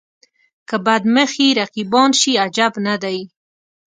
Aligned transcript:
که 0.67 0.75
بد 0.85 1.03
مخي 1.15 1.47
رقیبان 1.59 2.11
شي 2.21 2.31
عجب 2.45 2.73
نه 2.85 2.95
دی. 3.03 3.19